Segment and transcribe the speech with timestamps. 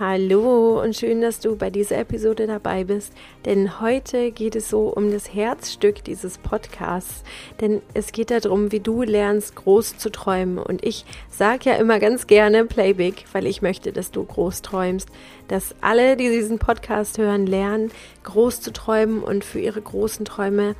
[0.00, 3.12] Hallo und schön, dass du bei dieser Episode dabei bist,
[3.46, 7.24] denn heute geht es so um das Herzstück dieses Podcasts,
[7.60, 10.58] denn es geht darum, wie du lernst, groß zu träumen.
[10.58, 15.08] Und ich sage ja immer ganz gerne Play weil ich möchte, dass du groß träumst,
[15.48, 17.90] dass alle, die diesen Podcast hören, lernen,
[18.22, 20.76] groß zu träumen und für ihre großen Träume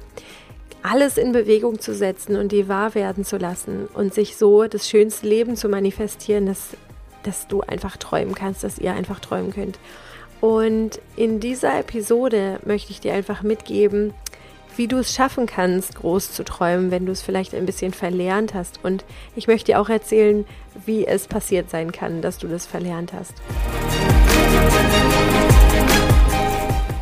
[0.85, 4.89] alles in Bewegung zu setzen und die wahr werden zu lassen und sich so das
[4.89, 6.77] schönste Leben zu manifestieren, das
[7.23, 9.79] dass du einfach träumen kannst, dass ihr einfach träumen könnt.
[10.41, 14.15] Und in dieser Episode möchte ich dir einfach mitgeben,
[14.77, 18.55] wie du es schaffen kannst, groß zu träumen, wenn du es vielleicht ein bisschen verlernt
[18.55, 18.85] hast.
[18.85, 19.05] Und
[19.35, 20.47] ich möchte dir auch erzählen,
[20.87, 23.35] wie es passiert sein kann, dass du das verlernt hast.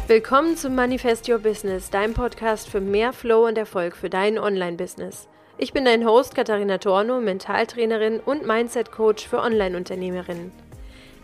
[0.08, 5.28] Willkommen zum Manifest Your Business, deinem Podcast für mehr Flow und Erfolg für dein Online-Business.
[5.58, 10.52] Ich bin dein Host Katharina Torno, Mentaltrainerin und Mindset Coach für Online-Unternehmerinnen.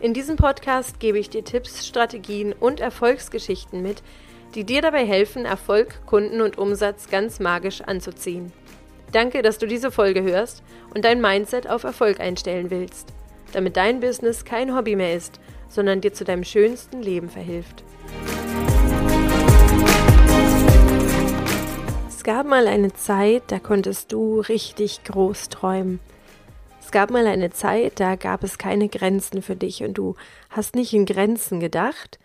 [0.01, 4.03] In diesem Podcast gebe ich dir Tipps, Strategien und Erfolgsgeschichten mit,
[4.55, 8.53] die dir dabei helfen, Erfolg, Kunden und Umsatz ganz magisch anzuziehen.
[9.13, 10.63] Danke, dass du diese Folge hörst
[10.95, 13.13] und dein Mindset auf Erfolg einstellen willst,
[13.53, 17.85] damit dein Business kein Hobby mehr ist, sondern dir zu deinem schönsten Leben verhilft.
[22.23, 25.99] Es gab mal eine Zeit, da konntest du richtig groß träumen.
[26.81, 30.15] Es gab mal eine Zeit, da gab es keine Grenzen für dich und du
[30.49, 32.21] hast nicht in Grenzen gedacht,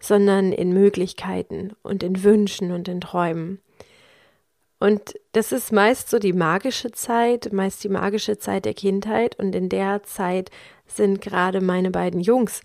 [0.00, 3.60] sondern in Möglichkeiten und in Wünschen und in Träumen.
[4.80, 9.54] Und das ist meist so die magische Zeit, meist die magische Zeit der Kindheit und
[9.54, 10.50] in der Zeit
[10.86, 12.62] sind gerade meine beiden Jungs,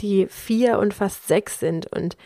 [0.00, 2.16] die vier und fast sechs sind und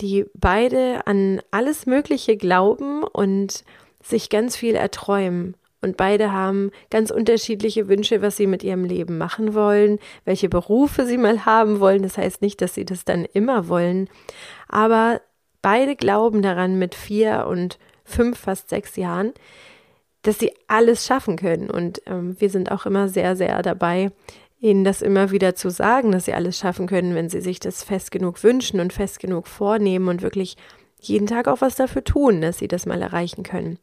[0.00, 3.64] die beide an alles Mögliche glauben und
[4.02, 5.56] sich ganz viel erträumen.
[5.80, 11.04] Und beide haben ganz unterschiedliche Wünsche, was sie mit ihrem Leben machen wollen, welche Berufe
[11.04, 12.02] sie mal haben wollen.
[12.02, 14.08] Das heißt nicht, dass sie das dann immer wollen.
[14.66, 15.20] Aber
[15.60, 19.34] beide glauben daran mit vier und fünf, fast sechs Jahren,
[20.22, 21.68] dass sie alles schaffen können.
[21.68, 24.10] Und ähm, wir sind auch immer sehr, sehr dabei,
[24.64, 27.84] ihnen das immer wieder zu sagen, dass sie alles schaffen können, wenn sie sich das
[27.84, 30.56] fest genug wünschen und fest genug vornehmen und wirklich
[30.98, 33.78] jeden Tag auch was dafür tun, dass sie das mal erreichen können.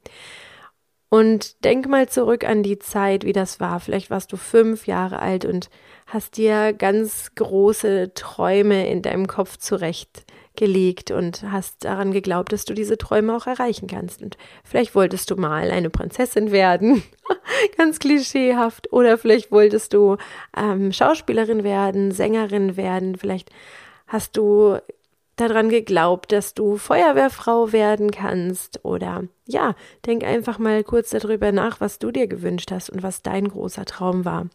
[1.10, 3.80] Und denk mal zurück an die Zeit, wie das war.
[3.80, 5.70] Vielleicht warst du fünf Jahre alt und
[6.08, 10.26] hast dir ganz große Träume in deinem Kopf zurecht
[10.56, 14.22] gelegt und hast daran geglaubt, dass du diese Träume auch erreichen kannst.
[14.22, 17.04] Und vielleicht wolltest du mal eine Prinzessin werden,
[17.78, 20.18] ganz klischeehaft, oder vielleicht wolltest du
[20.56, 23.50] ähm, Schauspielerin werden, Sängerin werden, vielleicht
[24.08, 24.78] hast du
[25.38, 29.76] daran geglaubt, dass du Feuerwehrfrau werden kannst oder ja,
[30.06, 33.86] denk einfach mal kurz darüber nach, was du dir gewünscht hast und was dein großer
[33.86, 34.48] Traum war.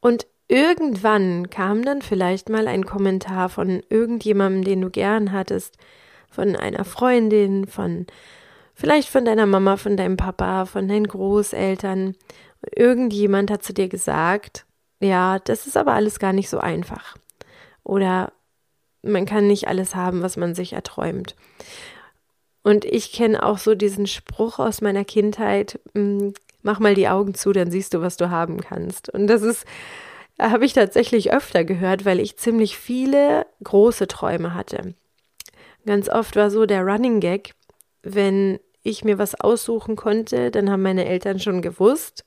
[0.00, 5.76] Und Irgendwann kam dann vielleicht mal ein Kommentar von irgendjemandem, den du gern hattest,
[6.28, 8.08] von einer Freundin, von
[8.74, 12.16] vielleicht von deiner Mama, von deinem Papa, von deinen Großeltern.
[12.74, 14.66] Irgendjemand hat zu dir gesagt,
[14.98, 17.16] ja, das ist aber alles gar nicht so einfach.
[17.84, 18.32] Oder
[19.02, 21.36] man kann nicht alles haben, was man sich erträumt.
[22.64, 27.34] Und ich kenne auch so diesen Spruch aus meiner Kindheit, hm, mach mal die Augen
[27.34, 29.10] zu, dann siehst du, was du haben kannst.
[29.10, 29.64] Und das ist
[30.40, 34.94] habe ich tatsächlich öfter gehört, weil ich ziemlich viele große Träume hatte.
[35.86, 37.54] Ganz oft war so der Running Gag,
[38.02, 42.24] wenn ich mir was aussuchen konnte, dann haben meine Eltern schon gewusst,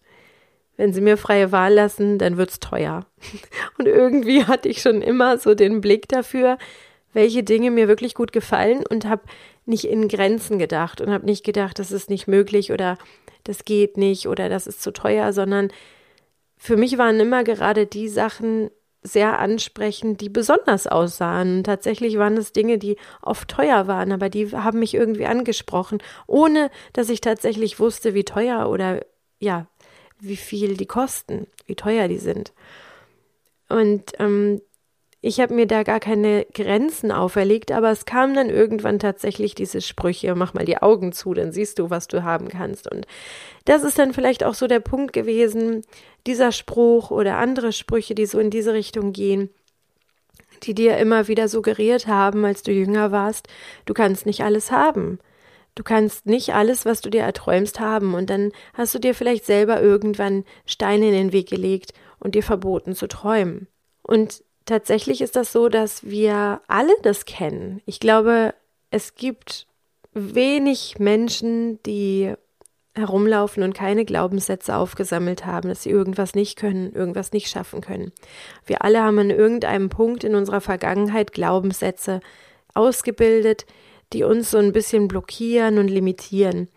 [0.77, 3.05] wenn sie mir freie Wahl lassen, dann wird's teuer.
[3.77, 6.57] Und irgendwie hatte ich schon immer so den Blick dafür,
[7.13, 9.21] welche Dinge mir wirklich gut gefallen und habe
[9.67, 12.97] nicht in Grenzen gedacht und habe nicht gedacht, das ist nicht möglich oder
[13.43, 15.71] das geht nicht oder das ist zu teuer, sondern
[16.63, 21.57] für mich waren immer gerade die Sachen sehr ansprechend, die besonders aussahen.
[21.57, 25.97] Und tatsächlich waren es Dinge, die oft teuer waren, aber die haben mich irgendwie angesprochen,
[26.25, 29.05] ohne dass ich tatsächlich wusste, wie teuer oder
[29.39, 29.67] ja,
[30.21, 32.53] wie viel die kosten, wie teuer die sind.
[33.67, 34.61] Und ähm,
[35.25, 39.79] ich habe mir da gar keine Grenzen auferlegt, aber es kamen dann irgendwann tatsächlich diese
[39.79, 42.91] Sprüche, mach mal die Augen zu, dann siehst du, was du haben kannst.
[42.91, 43.07] Und
[43.63, 45.83] das ist dann vielleicht auch so der Punkt gewesen,
[46.27, 49.49] dieser Spruch oder andere Sprüche, die so in diese Richtung gehen,
[50.63, 53.47] die dir immer wieder suggeriert haben, als du jünger warst,
[53.85, 55.19] du kannst nicht alles haben.
[55.75, 58.13] Du kannst nicht alles, was du dir erträumst, haben.
[58.13, 62.43] Und dann hast du dir vielleicht selber irgendwann Steine in den Weg gelegt und dir
[62.43, 63.67] verboten zu träumen.
[64.01, 67.81] Und tatsächlich ist das so, dass wir alle das kennen.
[67.85, 68.53] Ich glaube,
[68.91, 69.67] es gibt
[70.13, 72.33] wenig Menschen, die
[72.95, 78.11] herumlaufen und keine Glaubenssätze aufgesammelt haben, dass sie irgendwas nicht können, irgendwas nicht schaffen können.
[78.65, 82.21] Wir alle haben an irgendeinem Punkt in unserer Vergangenheit Glaubenssätze
[82.75, 83.65] ausgebildet,
[84.13, 86.67] die uns so ein bisschen blockieren und limitieren.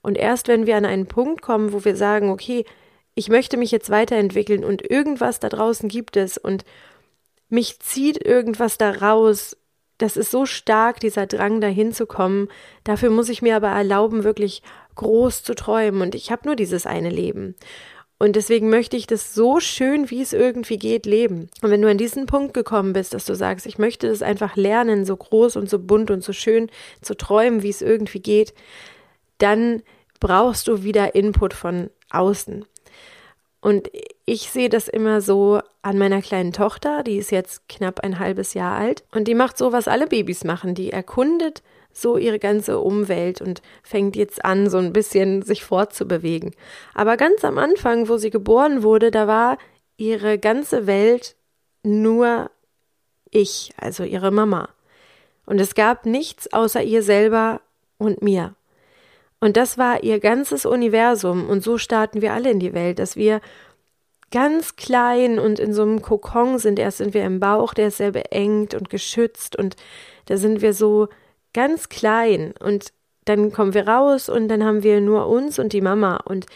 [0.00, 2.64] Und erst wenn wir an einen Punkt kommen, wo wir sagen, okay,
[3.16, 6.64] ich möchte mich jetzt weiterentwickeln und irgendwas da draußen gibt es und
[7.54, 9.56] mich zieht irgendwas da raus,
[9.98, 12.48] das ist so stark, dieser Drang dahin zu kommen.
[12.82, 14.62] Dafür muss ich mir aber erlauben, wirklich
[14.96, 16.02] groß zu träumen.
[16.02, 17.54] Und ich habe nur dieses eine Leben.
[18.18, 21.48] Und deswegen möchte ich das so schön, wie es irgendwie geht, leben.
[21.62, 24.56] Und wenn du an diesen Punkt gekommen bist, dass du sagst, ich möchte das einfach
[24.56, 26.70] lernen, so groß und so bunt und so schön
[27.00, 28.54] zu träumen, wie es irgendwie geht,
[29.38, 29.82] dann
[30.20, 32.64] brauchst du wieder Input von außen.
[33.60, 33.90] Und
[34.26, 38.54] ich sehe das immer so an meiner kleinen Tochter, die ist jetzt knapp ein halbes
[38.54, 40.74] Jahr alt und die macht so, was alle Babys machen.
[40.74, 41.62] Die erkundet
[41.92, 46.52] so ihre ganze Umwelt und fängt jetzt an, so ein bisschen sich fortzubewegen.
[46.94, 49.58] Aber ganz am Anfang, wo sie geboren wurde, da war
[49.96, 51.36] ihre ganze Welt
[51.82, 52.50] nur
[53.30, 54.70] ich, also ihre Mama.
[55.46, 57.60] Und es gab nichts außer ihr selber
[57.98, 58.54] und mir.
[59.38, 61.48] Und das war ihr ganzes Universum.
[61.48, 63.40] Und so starten wir alle in die Welt, dass wir
[64.34, 66.80] ganz klein und in so einem Kokon sind.
[66.80, 69.76] Erst sind wir im Bauch, der ist sehr beengt und geschützt und
[70.26, 71.08] da sind wir so
[71.52, 72.92] ganz klein und
[73.26, 76.46] dann kommen wir raus und dann haben wir nur uns und die Mama und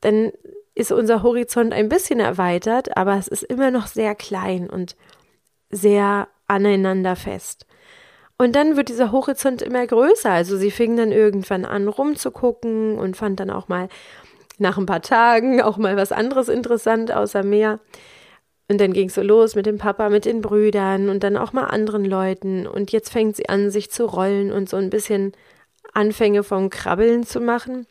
[0.00, 0.30] dann
[0.76, 4.94] ist unser Horizont ein bisschen erweitert, aber es ist immer noch sehr klein und
[5.70, 7.66] sehr aneinander fest.
[8.38, 10.30] Und dann wird dieser Horizont immer größer.
[10.30, 13.88] Also sie fing dann irgendwann an rumzugucken und fand dann auch mal
[14.62, 17.80] nach ein paar Tagen auch mal was anderes interessant außer Meer.
[18.68, 21.52] Und dann ging es so los mit dem Papa, mit den Brüdern und dann auch
[21.52, 22.66] mal anderen Leuten.
[22.66, 25.32] Und jetzt fängt sie an, sich zu rollen und so ein bisschen
[25.92, 27.86] Anfänge vom Krabbeln zu machen.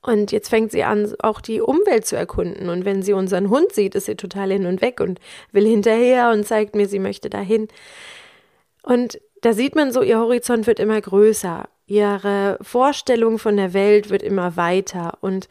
[0.00, 2.68] Und jetzt fängt sie an, auch die Umwelt zu erkunden.
[2.68, 5.18] Und wenn sie unseren Hund sieht, ist sie total hin und weg und
[5.50, 7.68] will hinterher und zeigt mir, sie möchte dahin.
[8.82, 11.68] Und da sieht man so, ihr Horizont wird immer größer.
[11.86, 15.18] Ihre Vorstellung von der Welt wird immer weiter.
[15.20, 15.48] Und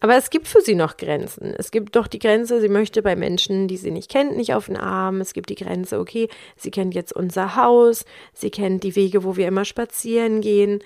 [0.00, 1.54] aber es gibt für sie noch Grenzen.
[1.56, 4.66] Es gibt doch die Grenze, sie möchte bei Menschen, die sie nicht kennt, nicht auf
[4.66, 5.22] den Arm.
[5.22, 9.36] Es gibt die Grenze, okay, sie kennt jetzt unser Haus, sie kennt die Wege, wo
[9.36, 10.82] wir immer spazieren gehen.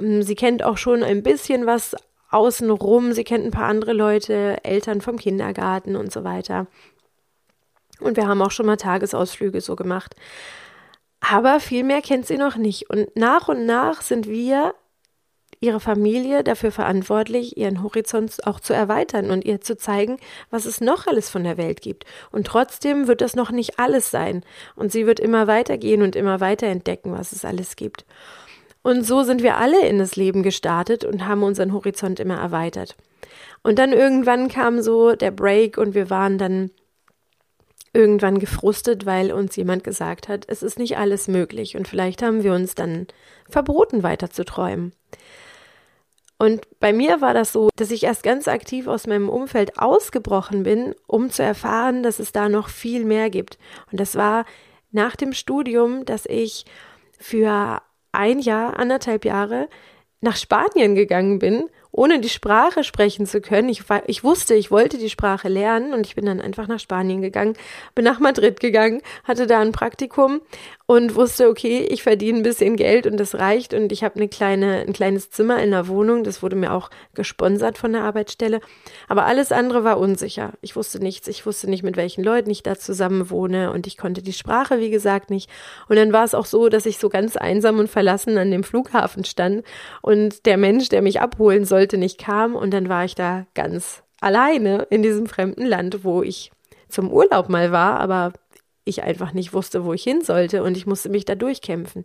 [0.00, 1.94] Ähm, sie kennt auch schon ein bisschen was
[2.30, 3.12] außenrum.
[3.12, 6.66] Sie kennt ein paar andere Leute, Eltern vom Kindergarten und so weiter.
[8.00, 10.16] Und wir haben auch schon mal Tagesausflüge so gemacht.
[11.30, 12.90] Aber viel mehr kennt sie noch nicht.
[12.90, 14.74] Und nach und nach sind wir
[15.60, 20.18] ihre Familie dafür verantwortlich, ihren Horizont auch zu erweitern und ihr zu zeigen,
[20.50, 22.04] was es noch alles von der Welt gibt.
[22.30, 24.44] Und trotzdem wird das noch nicht alles sein.
[24.76, 28.04] Und sie wird immer weitergehen und immer weiter entdecken, was es alles gibt.
[28.82, 32.96] Und so sind wir alle in das Leben gestartet und haben unseren Horizont immer erweitert.
[33.62, 36.70] Und dann irgendwann kam so der Break und wir waren dann
[37.94, 42.42] irgendwann gefrustet, weil uns jemand gesagt hat, es ist nicht alles möglich und vielleicht haben
[42.42, 43.06] wir uns dann
[43.48, 44.92] verboten, weiter zu träumen.
[46.36, 50.64] Und bei mir war das so, dass ich erst ganz aktiv aus meinem Umfeld ausgebrochen
[50.64, 53.56] bin, um zu erfahren, dass es da noch viel mehr gibt.
[53.90, 54.44] Und das war
[54.90, 56.64] nach dem Studium, dass ich
[57.18, 57.80] für
[58.12, 59.68] ein Jahr, anderthalb Jahre
[60.20, 63.68] nach Spanien gegangen bin ohne die Sprache sprechen zu können.
[63.68, 67.22] Ich, ich wusste, ich wollte die Sprache lernen und ich bin dann einfach nach Spanien
[67.22, 67.54] gegangen,
[67.94, 70.40] bin nach Madrid gegangen, hatte da ein Praktikum
[70.86, 74.28] und wusste, okay, ich verdiene ein bisschen Geld und das reicht und ich habe eine
[74.28, 76.24] kleine, ein kleines Zimmer in der Wohnung.
[76.24, 78.60] Das wurde mir auch gesponsert von der Arbeitsstelle.
[79.08, 80.52] Aber alles andere war unsicher.
[80.62, 81.28] Ich wusste nichts.
[81.28, 84.80] Ich wusste nicht, mit welchen Leuten ich da zusammen wohne und ich konnte die Sprache,
[84.80, 85.48] wie gesagt, nicht.
[85.88, 88.64] Und dann war es auch so, dass ich so ganz einsam und verlassen an dem
[88.64, 89.64] Flughafen stand
[90.02, 92.56] und der Mensch, der mich abholen sollte, wollte, nicht kam.
[92.56, 96.50] Und dann war ich da ganz alleine in diesem fremden Land, wo ich
[96.88, 98.32] zum Urlaub mal war, aber
[98.84, 102.04] ich einfach nicht wusste, wo ich hin sollte und ich musste mich da durchkämpfen.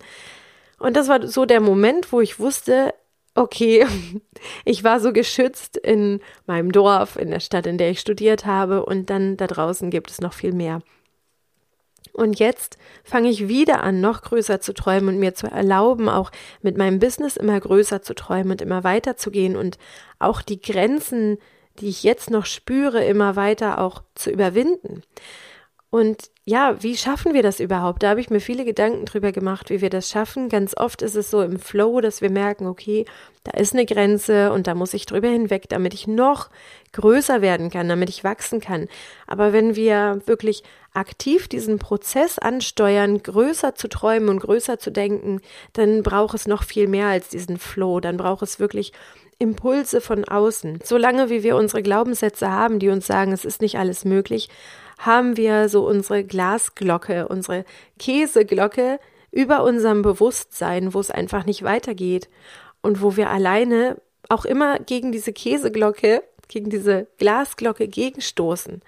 [0.80, 2.94] Und das war so der Moment, wo ich wusste,
[3.36, 3.86] okay,
[4.66, 8.86] ich war so geschützt in meinem Dorf, in der Stadt, in der ich studiert habe
[8.86, 10.82] und dann da draußen gibt es noch viel mehr.
[12.14, 16.32] Und jetzt fange ich wieder an, noch größer zu träumen und mir zu erlauben, auch
[16.62, 19.78] mit meinem Business immer größer zu träumen und immer weiter zu gehen und
[20.20, 21.38] auch die Grenzen,
[21.80, 25.04] die ich jetzt noch spüre, immer weiter auch zu überwinden.
[25.92, 28.04] Und ja, wie schaffen wir das überhaupt?
[28.04, 30.48] Da habe ich mir viele Gedanken drüber gemacht, wie wir das schaffen.
[30.48, 33.06] Ganz oft ist es so im Flow, dass wir merken, okay,
[33.44, 36.50] da ist eine Grenze und da muss ich drüber hinweg, damit ich noch
[36.94, 38.88] größer werden kann, damit ich wachsen kann.
[39.26, 45.42] Aber wenn wir wirklich aktiv diesen Prozess ansteuern, größer zu träumen und größer zu denken,
[45.74, 48.00] dann braucht es noch viel mehr als diesen Flow.
[48.00, 48.92] Dann braucht es wirklich
[49.38, 50.80] Impulse von außen.
[50.84, 54.50] Solange wie wir unsere Glaubenssätze haben, die uns sagen, es ist nicht alles möglich,
[54.98, 57.64] haben wir so unsere Glasglocke, unsere
[57.98, 59.00] Käseglocke
[59.32, 62.30] über unserem Bewusstsein, wo es einfach nicht weitergeht
[62.82, 68.82] und wo wir alleine auch immer gegen diese Käseglocke, gegen diese Glasglocke gegenstoßen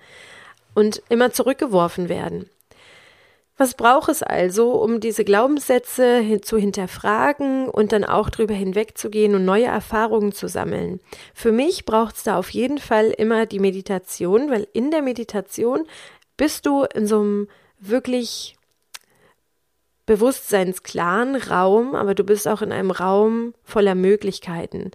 [0.74, 2.50] und immer zurückgeworfen werden.
[3.58, 9.46] Was braucht es also, um diese Glaubenssätze zu hinterfragen und dann auch drüber hinwegzugehen und
[9.46, 11.00] neue Erfahrungen zu sammeln?
[11.36, 15.86] Für mich braucht es da auf jeden Fall immer die Meditation, weil in der Meditation
[16.38, 17.48] bist du in so einem
[17.80, 18.56] wirklich
[20.08, 24.90] bewusstseinsklaren Raum, aber du bist auch in einem Raum voller Möglichkeiten.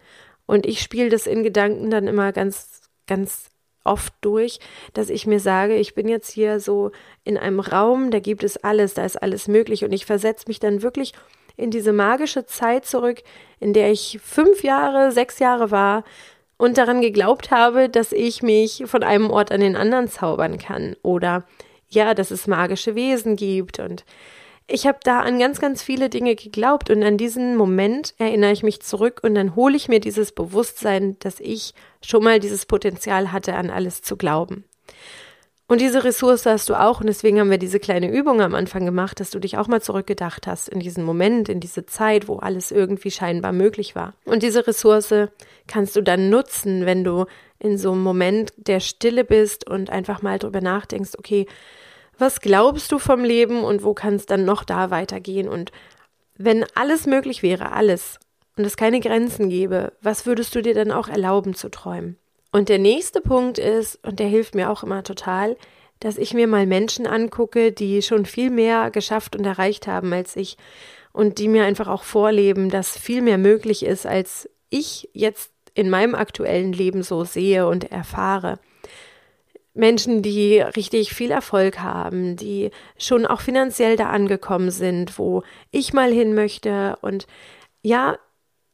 [0.47, 3.47] Und ich spiele das in Gedanken dann immer ganz, ganz
[3.87, 4.59] oft durch,
[4.93, 6.90] dass ich mir sage, ich bin jetzt hier so
[7.25, 9.85] in einem Raum, da gibt es alles, da ist alles möglich.
[9.85, 11.12] Und ich versetze mich dann wirklich
[11.57, 13.23] in diese magische Zeit zurück,
[13.61, 16.05] in der ich fünf Jahre, sechs Jahre war
[16.59, 20.97] und daran geglaubt habe, dass ich mich von einem Ort an den anderen zaubern kann.
[21.02, 21.45] Oder
[21.88, 24.05] ja, dass es magische Wesen gibt und
[24.68, 28.62] ich habe da an ganz, ganz viele Dinge geglaubt und an diesen Moment erinnere ich
[28.62, 33.32] mich zurück und dann hole ich mir dieses Bewusstsein, dass ich schon mal dieses Potenzial
[33.32, 34.64] hatte, an alles zu glauben.
[35.68, 38.85] Und diese Ressource hast du auch und deswegen haben wir diese kleine Übung am Anfang
[38.85, 42.37] gemacht, dass du dich auch mal zurückgedacht hast in diesen Moment, in diese Zeit, wo
[42.37, 44.14] alles irgendwie scheinbar möglich war.
[44.25, 45.12] Und diese Ressource
[45.66, 47.26] kannst du dann nutzen, wenn du
[47.58, 51.46] in so einem Moment der Stille bist und einfach mal drüber nachdenkst, okay,
[52.18, 55.49] was glaubst du vom Leben und wo kann es dann noch da weitergehen?
[55.49, 55.73] Und
[56.37, 58.18] wenn alles möglich wäre, alles,
[58.56, 62.18] und es keine Grenzen gäbe, was würdest du dir dann auch erlauben zu träumen?
[62.52, 65.56] Und der nächste Punkt ist, und der hilft mir auch immer total,
[66.00, 70.37] dass ich mir mal Menschen angucke, die schon viel mehr geschafft und erreicht haben als
[70.37, 70.56] ich
[71.12, 75.90] und die mir einfach auch vorleben, dass viel mehr möglich ist, als ich jetzt in
[75.90, 78.58] meinem aktuellen Leben so sehe und erfahre.
[79.76, 85.92] Menschen, die richtig viel Erfolg haben, die schon auch finanziell da angekommen sind, wo ich
[85.92, 86.97] mal hin möchte.
[87.02, 87.26] Und
[87.83, 88.18] ja,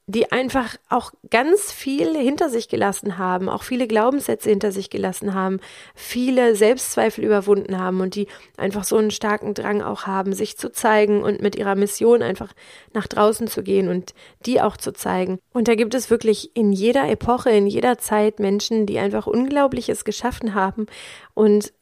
[0.07, 5.33] die einfach auch ganz viel hinter sich gelassen haben, auch viele Glaubenssätze hinter sich gelassen
[5.33, 5.61] haben,
[5.95, 10.73] viele Selbstzweifel überwunden haben und die einfach so einen starken Drang auch haben, sich zu
[10.73, 12.53] zeigen und mit ihrer Mission einfach
[12.93, 14.13] nach draußen zu gehen und
[14.45, 15.39] die auch zu zeigen.
[15.53, 20.05] Und da gibt es wirklich in jeder Epoche, in jeder Zeit Menschen, die einfach Unglaubliches
[20.05, 20.87] geschaffen haben
[21.35, 21.73] und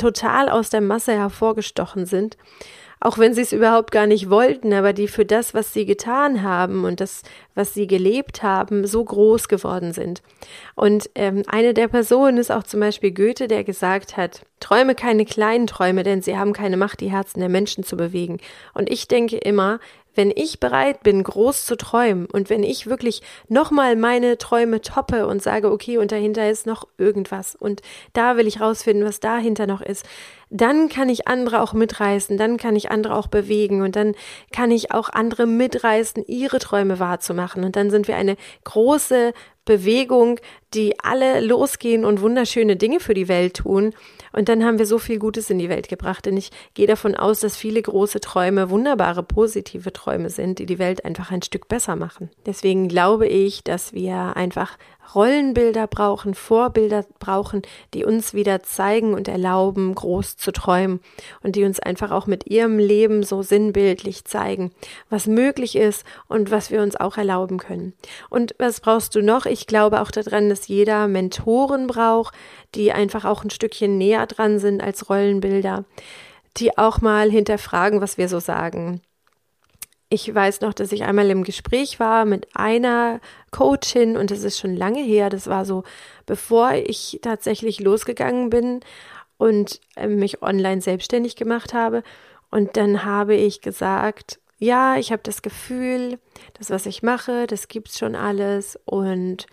[0.00, 2.36] total aus der Masse hervorgestochen sind
[3.00, 6.42] auch wenn sie es überhaupt gar nicht wollten, aber die für das, was sie getan
[6.42, 7.22] haben und das,
[7.54, 10.22] was sie gelebt haben, so groß geworden sind.
[10.74, 15.24] Und ähm, eine der Personen ist auch zum Beispiel Goethe, der gesagt hat, träume keine
[15.24, 18.38] kleinen Träume, denn sie haben keine Macht, die Herzen der Menschen zu bewegen.
[18.74, 19.80] Und ich denke immer,
[20.14, 25.26] wenn ich bereit bin, groß zu träumen und wenn ich wirklich nochmal meine Träume toppe
[25.26, 29.66] und sage, okay, und dahinter ist noch irgendwas und da will ich rausfinden, was dahinter
[29.66, 30.04] noch ist,
[30.50, 34.14] dann kann ich andere auch mitreißen, dann kann ich andere auch bewegen und dann
[34.52, 37.62] kann ich auch andere mitreißen, ihre Träume wahrzumachen.
[37.62, 39.32] Und dann sind wir eine große
[39.64, 40.40] Bewegung,
[40.74, 43.92] die alle losgehen und wunderschöne Dinge für die Welt tun.
[44.32, 46.26] Und dann haben wir so viel Gutes in die Welt gebracht.
[46.26, 50.78] Denn ich gehe davon aus, dass viele große Träume wunderbare, positive Träume sind, die die
[50.78, 52.30] Welt einfach ein Stück besser machen.
[52.46, 54.76] Deswegen glaube ich, dass wir einfach
[55.14, 57.62] Rollenbilder brauchen, Vorbilder brauchen,
[57.94, 61.00] die uns wieder zeigen und erlauben, groß zu träumen
[61.42, 64.70] und die uns einfach auch mit ihrem Leben so sinnbildlich zeigen,
[65.08, 67.94] was möglich ist und was wir uns auch erlauben können.
[68.28, 69.46] Und was brauchst du noch?
[69.46, 72.34] Ich glaube auch daran, dass jeder Mentoren braucht,
[72.74, 75.84] die einfach auch ein Stückchen näher dran sind als Rollenbilder,
[76.56, 79.00] die auch mal hinterfragen, was wir so sagen
[80.12, 83.20] ich weiß noch, dass ich einmal im Gespräch war mit einer
[83.52, 85.30] Coachin und das ist schon lange her.
[85.30, 85.84] Das war so,
[86.26, 88.80] bevor ich tatsächlich losgegangen bin
[89.38, 92.02] und äh, mich online selbstständig gemacht habe.
[92.50, 96.18] Und dann habe ich gesagt, ja, ich habe das Gefühl,
[96.58, 99.46] das, was ich mache, das gibt's schon alles und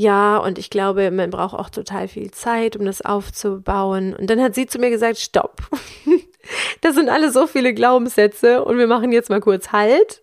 [0.00, 4.14] ja, und ich glaube, man braucht auch total viel Zeit, um das aufzubauen.
[4.14, 5.60] Und dann hat sie zu mir gesagt, stopp.
[6.80, 10.22] Das sind alle so viele Glaubenssätze und wir machen jetzt mal kurz Halt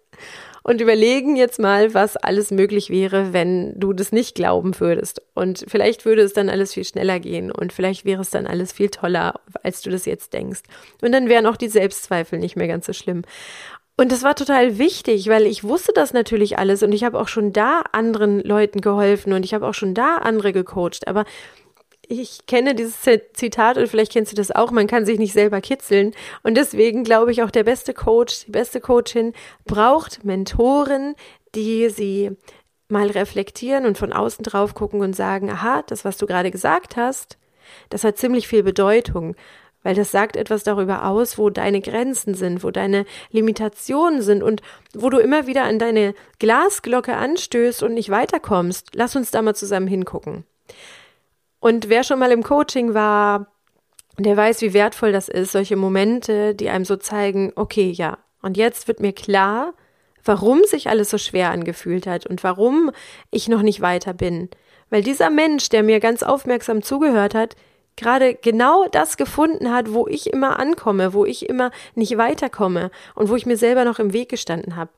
[0.64, 5.22] und überlegen jetzt mal, was alles möglich wäre, wenn du das nicht glauben würdest.
[5.36, 8.74] Und vielleicht würde es dann alles viel schneller gehen und vielleicht wäre es dann alles
[8.74, 10.62] viel toller, als du das jetzt denkst.
[11.04, 13.22] Und dann wären auch die Selbstzweifel nicht mehr ganz so schlimm.
[13.98, 17.30] Und das war total wichtig, weil ich wusste das natürlich alles und ich habe auch
[17.30, 21.08] schon da anderen Leuten geholfen und ich habe auch schon da andere gecoacht.
[21.08, 21.24] Aber
[22.08, 23.02] ich kenne dieses
[23.34, 26.12] Zitat und vielleicht kennst du das auch, man kann sich nicht selber kitzeln.
[26.44, 29.34] Und deswegen glaube ich auch, der beste Coach, die beste Coachin
[29.66, 31.16] braucht Mentoren,
[31.56, 32.32] die sie
[32.90, 36.98] mal reflektieren und von außen drauf gucken und sagen, aha, das, was du gerade gesagt
[36.98, 37.38] hast,
[37.90, 39.36] das hat ziemlich viel Bedeutung,
[39.86, 44.64] weil das sagt etwas darüber aus, wo deine Grenzen sind, wo deine Limitationen sind und
[44.96, 48.96] wo du immer wieder an deine Glasglocke anstößt und nicht weiterkommst.
[48.96, 50.44] Lass uns da mal zusammen hingucken.
[51.60, 53.46] Und wer schon mal im Coaching war,
[54.18, 58.58] der weiß, wie wertvoll das ist, solche Momente, die einem so zeigen, okay, ja, und
[58.58, 59.76] jetzt wird mir klar,
[60.24, 62.90] warum sich alles so schwer angefühlt hat und warum
[63.30, 64.50] ich noch nicht weiter bin.
[64.90, 67.56] Weil dieser Mensch, der mir ganz aufmerksam zugehört hat,
[67.98, 73.30] gerade genau das gefunden hat, wo ich immer ankomme, wo ich immer nicht weiterkomme und
[73.30, 74.90] wo ich mir selber noch im Weg gestanden habe.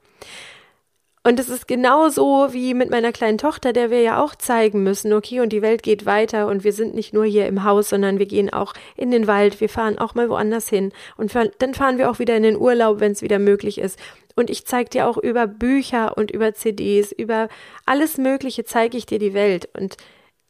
[1.27, 5.11] Und es ist genauso wie mit meiner kleinen Tochter, der wir ja auch zeigen müssen,
[5.11, 8.17] okay, und die Welt geht weiter und wir sind nicht nur hier im Haus, sondern
[8.17, 11.97] wir gehen auch in den Wald, wir fahren auch mal woanders hin und dann fahren
[11.97, 13.99] wir auch wieder in den Urlaub, wenn es wieder möglich ist.
[14.37, 17.49] Und ich zeige dir auch über Bücher und über CDs, über
[17.85, 19.67] alles Mögliche zeige ich dir die Welt.
[19.77, 19.97] Und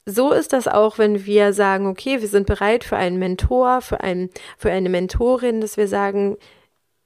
[0.09, 3.99] so ist das auch, wenn wir sagen, okay, wir sind bereit für einen Mentor, für,
[3.99, 6.37] einen, für eine Mentorin, dass wir sagen,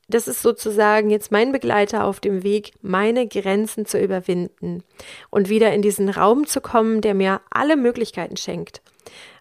[0.07, 4.83] das ist sozusagen jetzt mein Begleiter auf dem Weg, meine Grenzen zu überwinden
[5.31, 8.83] und wieder in diesen Raum zu kommen, der mir alle Möglichkeiten schenkt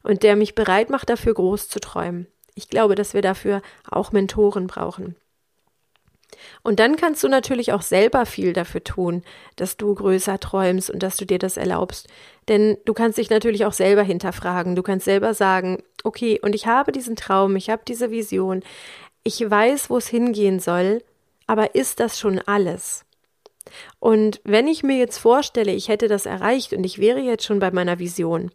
[0.02, 2.28] und der mich bereit macht, dafür groß zu träumen.
[2.54, 5.16] Ich glaube, dass wir dafür auch Mentoren brauchen.
[6.62, 9.22] Und dann kannst du natürlich auch selber viel dafür tun,
[9.56, 12.08] dass du größer träumst und dass du dir das erlaubst.
[12.48, 14.76] Denn du kannst dich natürlich auch selber hinterfragen.
[14.76, 18.62] Du kannst selber sagen, okay, und ich habe diesen Traum, ich habe diese Vision,
[19.22, 21.02] ich weiß, wo es hingehen soll,
[21.46, 23.04] aber ist das schon alles?
[23.98, 27.58] Und wenn ich mir jetzt vorstelle, ich hätte das erreicht und ich wäre jetzt schon
[27.58, 28.50] bei meiner Vision.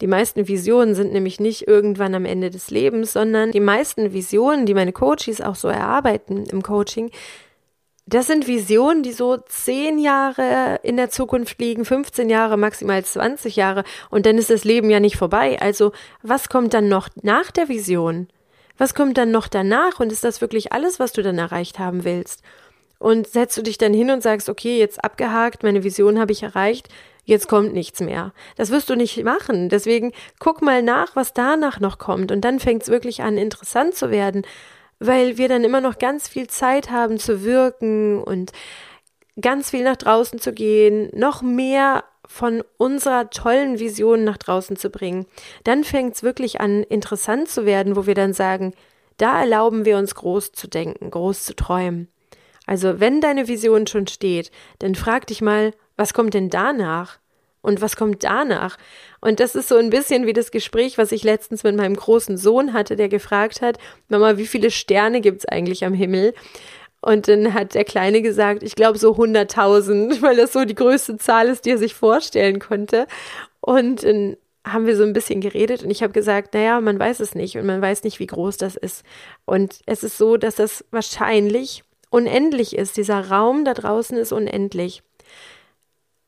[0.00, 4.66] Die meisten Visionen sind nämlich nicht irgendwann am Ende des Lebens, sondern die meisten Visionen,
[4.66, 7.10] die meine Coaches auch so erarbeiten im Coaching,
[8.06, 13.56] das sind Visionen, die so zehn Jahre in der Zukunft liegen, 15 Jahre, maximal 20
[13.56, 15.60] Jahre und dann ist das Leben ja nicht vorbei.
[15.60, 18.28] Also was kommt dann noch nach der Vision?
[18.78, 22.04] Was kommt dann noch danach und ist das wirklich alles, was du dann erreicht haben
[22.04, 22.42] willst?
[22.98, 26.42] Und setzt du dich dann hin und sagst, okay, jetzt abgehakt, meine Vision habe ich
[26.42, 26.88] erreicht,
[27.24, 28.32] jetzt kommt nichts mehr.
[28.56, 29.68] Das wirst du nicht machen.
[29.68, 32.32] Deswegen guck mal nach, was danach noch kommt.
[32.32, 34.46] Und dann fängt es wirklich an, interessant zu werden,
[34.98, 38.52] weil wir dann immer noch ganz viel Zeit haben zu wirken und
[39.40, 44.90] ganz viel nach draußen zu gehen, noch mehr von unserer tollen Vision nach draußen zu
[44.90, 45.26] bringen,
[45.64, 48.74] dann fängt es wirklich an, interessant zu werden, wo wir dann sagen,
[49.16, 52.08] da erlauben wir uns groß zu denken, groß zu träumen.
[52.66, 57.18] Also wenn deine Vision schon steht, dann frag dich mal, was kommt denn danach?
[57.66, 58.78] Und was kommt danach?
[59.20, 62.38] Und das ist so ein bisschen wie das Gespräch, was ich letztens mit meinem großen
[62.38, 66.32] Sohn hatte, der gefragt hat, Mama, wie viele Sterne gibt's eigentlich am Himmel?
[67.00, 71.16] Und dann hat der Kleine gesagt, ich glaube so 100.000, weil das so die größte
[71.16, 73.08] Zahl ist, die er sich vorstellen konnte.
[73.60, 77.18] Und dann haben wir so ein bisschen geredet und ich habe gesagt, naja, man weiß
[77.18, 79.04] es nicht und man weiß nicht, wie groß das ist.
[79.44, 82.96] Und es ist so, dass das wahrscheinlich unendlich ist.
[82.96, 85.02] Dieser Raum da draußen ist unendlich.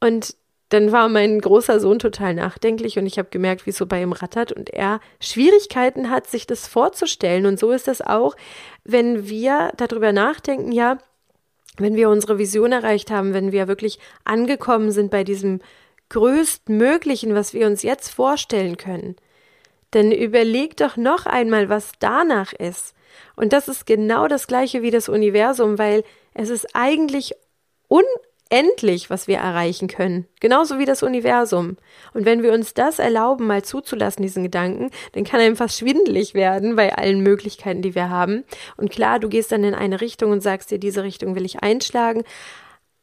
[0.00, 0.34] Und
[0.68, 4.02] dann war mein großer Sohn total nachdenklich und ich habe gemerkt, wie es so bei
[4.02, 7.46] ihm rattert und er Schwierigkeiten hat, sich das vorzustellen.
[7.46, 8.36] Und so ist das auch,
[8.84, 10.98] wenn wir darüber nachdenken, ja,
[11.78, 15.60] wenn wir unsere Vision erreicht haben, wenn wir wirklich angekommen sind bei diesem
[16.10, 19.16] größtmöglichen, was wir uns jetzt vorstellen können,
[19.90, 22.94] dann überleg doch noch einmal, was danach ist.
[23.36, 26.04] Und das ist genau das gleiche wie das Universum, weil
[26.34, 27.34] es ist eigentlich
[27.88, 28.04] un
[28.50, 30.26] endlich, was wir erreichen können.
[30.40, 31.76] Genauso wie das Universum.
[32.14, 36.34] Und wenn wir uns das erlauben, mal zuzulassen, diesen Gedanken, dann kann einem fast schwindelig
[36.34, 38.44] werden bei allen Möglichkeiten, die wir haben.
[38.76, 41.62] Und klar, du gehst dann in eine Richtung und sagst dir, diese Richtung will ich
[41.62, 42.24] einschlagen.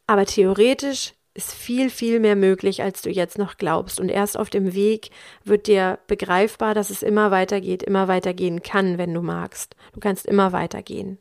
[0.08, 4.00] Aber theoretisch ist viel, viel mehr möglich, als du jetzt noch glaubst.
[4.00, 5.10] Und erst auf dem Weg
[5.44, 9.76] wird dir begreifbar, dass es immer weitergeht, immer weitergehen kann, wenn du magst.
[9.94, 11.20] Du kannst immer weitergehen.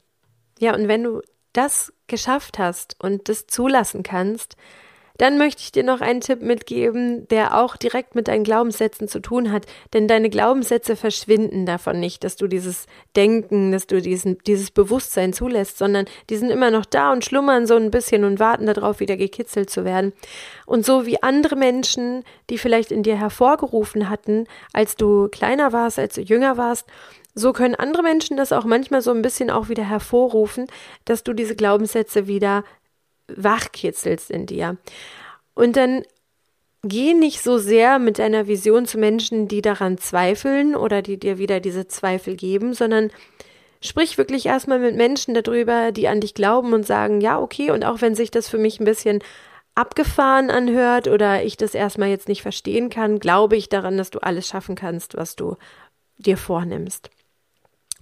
[0.61, 1.21] Ja, und wenn du
[1.53, 4.57] das geschafft hast und das zulassen kannst,
[5.17, 9.21] dann möchte ich dir noch einen Tipp mitgeben, der auch direkt mit deinen Glaubenssätzen zu
[9.21, 9.67] tun hat.
[9.93, 15.33] Denn deine Glaubenssätze verschwinden davon nicht, dass du dieses Denken, dass du diesen, dieses Bewusstsein
[15.33, 18.99] zulässt, sondern die sind immer noch da und schlummern so ein bisschen und warten darauf,
[18.99, 20.13] wieder gekitzelt zu werden.
[20.67, 26.01] Und so wie andere Menschen, die vielleicht in dir hervorgerufen hatten, als du kleiner warst,
[26.01, 26.87] als du jünger warst,
[27.35, 30.67] so können andere Menschen das auch manchmal so ein bisschen auch wieder hervorrufen,
[31.05, 32.65] dass du diese Glaubenssätze wieder
[33.29, 34.77] wachkitzelst in dir.
[35.55, 36.03] Und dann
[36.83, 41.39] geh nicht so sehr mit deiner Vision zu Menschen, die daran zweifeln oder die dir
[41.39, 43.11] wieder diese Zweifel geben, sondern
[43.81, 47.85] sprich wirklich erstmal mit Menschen darüber, die an dich glauben und sagen, ja, okay, und
[47.85, 49.21] auch wenn sich das für mich ein bisschen
[49.75, 54.21] abgefahren anhört oder ich das erstmal jetzt nicht verstehen kann, glaube ich daran, dass du
[54.21, 55.57] alles schaffen kannst, was du
[56.19, 57.11] dir vornimmst.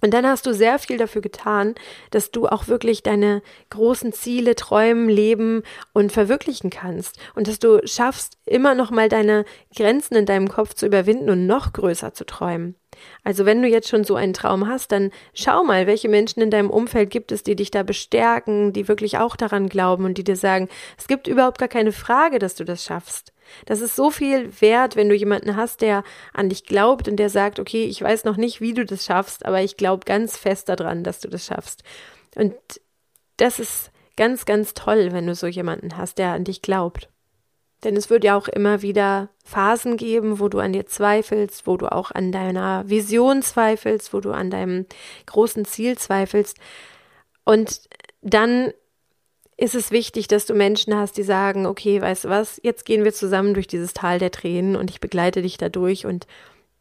[0.03, 1.75] Und dann hast du sehr viel dafür getan,
[2.11, 5.63] dass du auch wirklich deine großen Ziele träumen, leben
[5.93, 10.73] und verwirklichen kannst und dass du schaffst, immer noch mal deine Grenzen in deinem Kopf
[10.73, 12.75] zu überwinden und noch größer zu träumen.
[13.23, 16.51] Also wenn du jetzt schon so einen Traum hast, dann schau mal, welche Menschen in
[16.51, 20.25] deinem Umfeld gibt es, die dich da bestärken, die wirklich auch daran glauben und die
[20.25, 23.32] dir sagen, es gibt überhaupt gar keine Frage, dass du das schaffst.
[23.65, 26.03] Das ist so viel wert, wenn du jemanden hast, der
[26.33, 29.45] an dich glaubt und der sagt, okay, ich weiß noch nicht, wie du das schaffst,
[29.45, 31.83] aber ich glaube ganz fest daran, dass du das schaffst.
[32.35, 32.55] Und
[33.37, 37.09] das ist ganz, ganz toll, wenn du so jemanden hast, der an dich glaubt.
[37.83, 41.75] Denn es wird ja auch immer wieder Phasen geben, wo du an dir zweifelst, wo
[41.75, 44.85] du auch an deiner Vision zweifelst, wo du an deinem
[45.25, 46.57] großen Ziel zweifelst.
[47.43, 47.89] Und
[48.21, 48.71] dann
[49.57, 53.03] ist es wichtig, dass du Menschen hast, die sagen, okay, weißt du was, jetzt gehen
[53.03, 56.27] wir zusammen durch dieses Tal der Tränen und ich begleite dich da durch und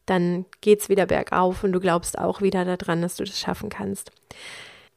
[0.07, 4.11] dann geht's wieder bergauf und du glaubst auch wieder daran, dass du das schaffen kannst.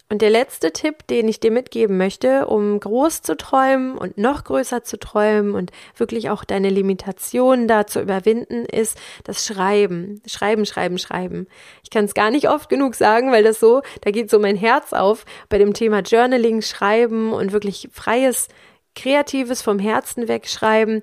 [0.07, 4.43] Und der letzte Tipp, den ich dir mitgeben möchte, um groß zu träumen und noch
[4.43, 10.21] größer zu träumen und wirklich auch deine Limitationen da zu überwinden, ist das Schreiben.
[10.27, 11.47] Schreiben, schreiben, schreiben.
[11.83, 14.55] Ich kann es gar nicht oft genug sagen, weil das so, da geht so mein
[14.55, 18.47] Herz auf bei dem Thema Journaling, Schreiben und wirklich freies,
[18.93, 21.01] kreatives vom Herzen wegschreiben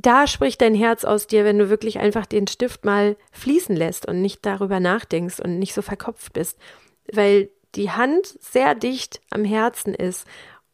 [0.00, 4.06] da spricht dein Herz aus dir, wenn du wirklich einfach den Stift mal fließen lässt
[4.06, 6.56] und nicht darüber nachdenkst und nicht so verkopft bist.
[7.12, 10.26] Weil die Hand sehr dicht am Herzen ist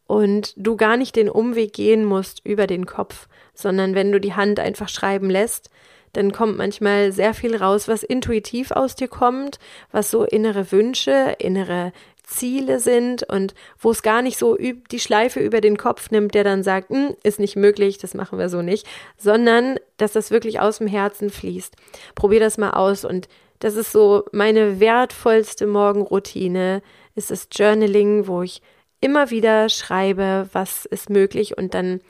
[0.07, 4.35] und du gar nicht den Umweg gehen musst über den Kopf, sondern wenn du die
[4.35, 5.70] Hand einfach schreiben lässt,
[6.12, 9.59] dann kommt manchmal sehr viel raus, was intuitiv aus dir kommt,
[9.90, 11.92] was so innere Wünsche, innere
[12.24, 16.42] Ziele sind und wo es gar nicht so die Schleife über den Kopf nimmt, der
[16.42, 20.60] dann sagt, hm, ist nicht möglich, das machen wir so nicht, sondern dass das wirklich
[20.60, 21.76] aus dem Herzen fließt.
[22.14, 23.28] Probier das mal aus und
[23.60, 26.82] das ist so meine wertvollste Morgenroutine,
[27.14, 28.62] ist das Journaling, wo ich
[29.00, 32.00] immer wieder schreibe, was ist möglich und dann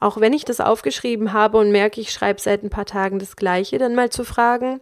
[0.00, 3.36] auch wenn ich das aufgeschrieben habe und merke, ich schreibe seit ein paar Tagen das
[3.36, 4.80] gleiche, dann mal zu fragen,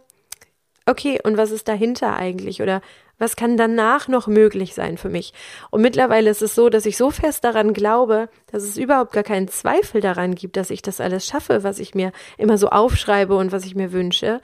[0.87, 2.81] okay, und was ist dahinter eigentlich oder
[3.21, 5.31] was kann danach noch möglich sein für mich?
[5.69, 9.23] Und mittlerweile ist es so, dass ich so fest daran glaube, dass es überhaupt gar
[9.23, 13.35] keinen Zweifel daran gibt, dass ich das alles schaffe, was ich mir immer so aufschreibe
[13.35, 14.41] und was ich mir wünsche,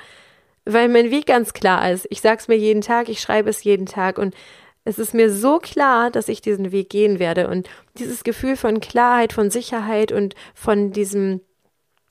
[0.63, 2.05] weil mein Weg ganz klar ist.
[2.11, 4.35] Ich sage es mir jeden Tag, ich schreibe es jeden Tag und
[4.83, 8.79] es ist mir so klar, dass ich diesen Weg gehen werde und dieses Gefühl von
[8.79, 11.41] Klarheit, von Sicherheit und von diesem,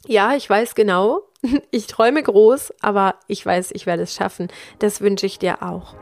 [0.05, 1.23] ja, ich weiß genau,
[1.71, 4.49] ich träume groß, aber ich weiß, ich werde es schaffen.
[4.81, 5.95] Das wünsche ich dir auch.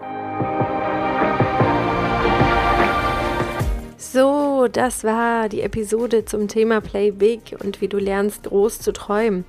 [4.69, 9.45] Das war die Episode zum Thema Play Big und wie du lernst, groß zu träumen.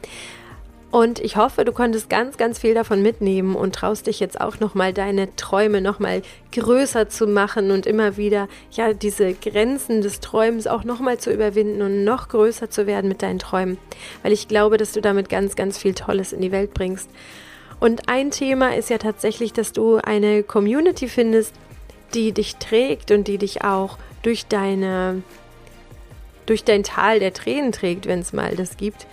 [0.91, 4.61] Und ich hoffe, du konntest ganz, ganz viel davon mitnehmen und traust dich jetzt auch
[4.61, 6.21] nochmal deine Träume nochmal
[6.53, 11.81] größer zu machen und immer wieder, ja, diese Grenzen des Träumens auch nochmal zu überwinden
[11.81, 13.77] und noch größer zu werden mit deinen Träumen.
[14.23, 17.09] Weil ich glaube, dass du damit ganz, ganz viel Tolles in die Welt bringst.
[17.81, 21.53] Und ein Thema ist ja tatsächlich, dass du eine Community findest,
[22.13, 25.21] die dich trägt und die dich auch durch deine,
[26.45, 29.05] durch dein Tal der Tränen trägt, wenn es mal das gibt.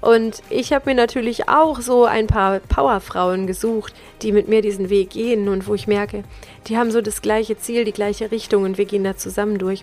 [0.00, 4.90] Und ich habe mir natürlich auch so ein paar Powerfrauen gesucht, die mit mir diesen
[4.90, 5.48] Weg gehen.
[5.48, 6.22] Und wo ich merke,
[6.66, 9.82] die haben so das gleiche Ziel, die gleiche Richtung und wir gehen da zusammen durch.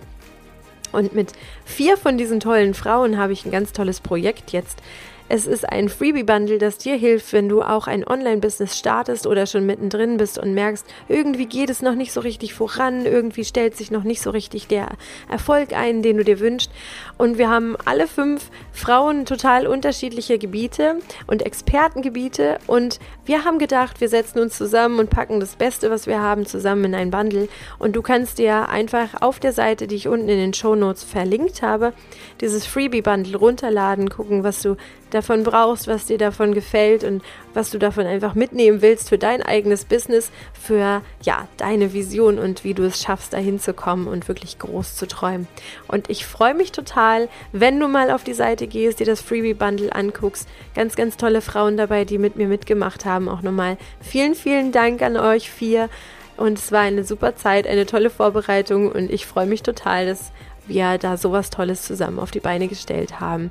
[0.92, 1.32] Und mit
[1.64, 4.82] vier von diesen tollen Frauen habe ich ein ganz tolles Projekt jetzt
[5.28, 9.66] es ist ein Freebie-Bundle, das dir hilft, wenn du auch ein Online-Business startest oder schon
[9.66, 13.90] mittendrin bist und merkst, irgendwie geht es noch nicht so richtig voran, irgendwie stellt sich
[13.90, 14.88] noch nicht so richtig der
[15.28, 16.70] Erfolg ein, den du dir wünschst.
[17.18, 24.00] Und wir haben alle fünf Frauen total unterschiedliche Gebiete und Expertengebiete und wir haben gedacht,
[24.00, 27.48] wir setzen uns zusammen und packen das Beste, was wir haben, zusammen in ein Bundle.
[27.78, 31.02] Und du kannst dir einfach auf der Seite, die ich unten in den Show Notes
[31.02, 31.92] verlinkt habe,
[32.40, 34.76] dieses Freebie-Bundle runterladen, gucken, was du
[35.10, 37.22] davon brauchst, was dir davon gefällt und
[37.54, 42.64] was du davon einfach mitnehmen willst für dein eigenes Business, für ja, deine Vision und
[42.64, 45.46] wie du es schaffst, dahin zu kommen und wirklich groß zu träumen.
[45.88, 49.54] Und ich freue mich total, wenn du mal auf die Seite gehst, dir das Freebie
[49.54, 50.48] Bundle anguckst.
[50.74, 53.28] Ganz, ganz tolle Frauen dabei, die mit mir mitgemacht haben.
[53.28, 55.88] Auch nochmal vielen, vielen Dank an euch vier.
[56.36, 60.32] Und es war eine super Zeit, eine tolle Vorbereitung und ich freue mich total, dass
[60.66, 63.50] wir da sowas Tolles zusammen auf die Beine gestellt haben.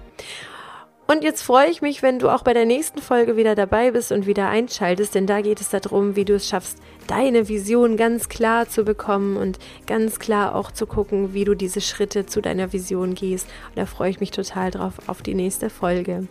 [1.07, 4.11] Und jetzt freue ich mich, wenn du auch bei der nächsten Folge wieder dabei bist
[4.11, 8.27] und wieder einschaltest, denn da geht es darum, wie du es schaffst, deine Vision ganz
[8.27, 12.73] klar zu bekommen und ganz klar auch zu gucken, wie du diese Schritte zu deiner
[12.73, 13.47] Vision gehst.
[13.69, 16.27] Und da freue ich mich total drauf auf die nächste Folge.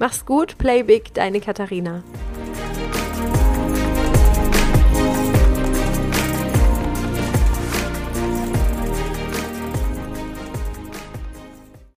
[0.00, 2.02] Mach's gut, play big, deine Katharina.